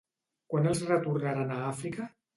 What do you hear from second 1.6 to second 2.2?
Àfrica?